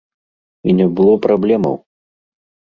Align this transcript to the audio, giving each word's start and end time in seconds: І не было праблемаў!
І 0.71 0.73
не 0.79 0.87
было 0.99 1.13
праблемаў! 1.27 1.75